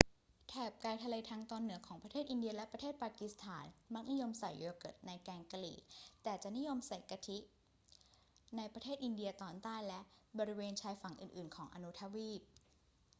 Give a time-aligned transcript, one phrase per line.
[0.49, 5.77] แถบไกลทะเลทางตอนเหนือของประเทศอินเดียและประเทศปากีสถานมักนิยมใส่โยเกิร์ตในแกงกะหรี่
[6.23, 7.37] แต่จะนิยมใส่กะทิ
[8.57, 9.99] ในประเทศอินเดียตอนใต้และ
[10.39, 12.41] บริเวณชายฝั่งอื่น ๆ ของอนุทวีป